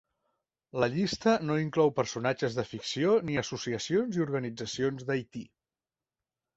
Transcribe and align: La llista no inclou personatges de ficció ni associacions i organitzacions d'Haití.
La 0.83 0.87
llista 0.95 1.33
no 1.49 1.57
inclou 1.65 1.93
personatges 2.01 2.59
de 2.61 2.67
ficció 2.71 3.15
ni 3.29 3.39
associacions 3.45 4.21
i 4.21 4.27
organitzacions 4.29 5.09
d'Haití. 5.13 5.49